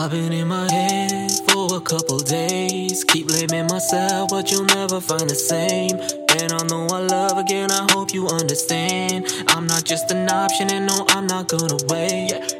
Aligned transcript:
I've 0.00 0.12
been 0.12 0.32
in 0.32 0.48
my 0.48 0.66
head 0.72 1.30
for 1.50 1.76
a 1.76 1.80
couple 1.80 2.20
days. 2.20 3.04
Keep 3.04 3.26
blaming 3.26 3.66
myself, 3.66 4.30
but 4.30 4.50
you'll 4.50 4.64
never 4.64 4.98
find 4.98 5.28
the 5.28 5.34
same. 5.34 6.00
And 6.40 6.52
I 6.54 6.62
know 6.68 6.86
I 6.86 7.00
love 7.00 7.36
again, 7.36 7.70
I 7.70 7.86
hope 7.92 8.14
you 8.14 8.26
understand. 8.26 9.26
I'm 9.48 9.66
not 9.66 9.84
just 9.84 10.10
an 10.10 10.26
option, 10.30 10.70
and 10.70 10.86
no, 10.86 11.04
I'm 11.10 11.26
not 11.26 11.48
gonna 11.48 11.76
wait. 11.88 12.59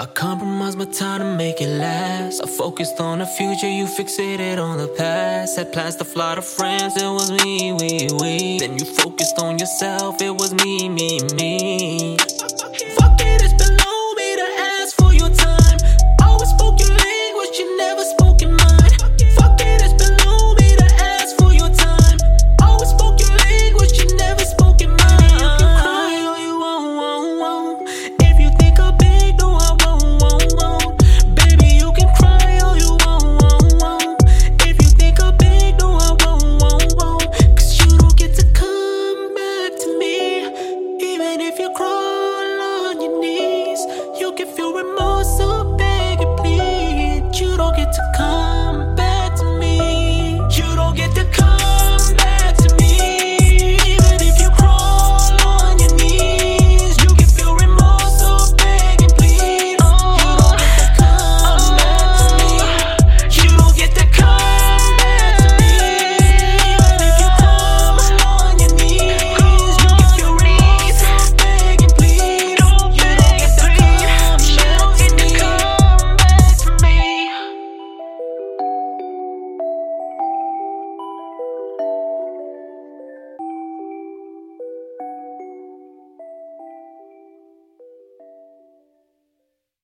I 0.00 0.06
compromised 0.06 0.78
my 0.78 0.86
time 0.86 1.18
to 1.18 1.26
make 1.26 1.60
it 1.60 1.68
last. 1.68 2.40
I 2.42 2.46
focused 2.46 2.98
on 3.00 3.18
the 3.18 3.26
future, 3.26 3.68
you 3.68 3.84
fixated 3.84 4.56
on 4.56 4.78
the 4.78 4.88
past. 4.88 5.58
Had 5.58 5.74
plans 5.74 5.96
to 5.96 6.06
fly 6.06 6.36
to 6.36 6.40
France, 6.40 6.96
it 6.96 7.04
was 7.04 7.30
me, 7.30 7.74
we, 7.74 8.08
we. 8.18 8.58
Then 8.60 8.78
you 8.78 8.86
focused 8.86 9.38
on 9.38 9.58
yourself, 9.58 10.22
it 10.22 10.30
was 10.30 10.54
me, 10.54 10.88
me, 10.88 11.20
me. 11.34 12.09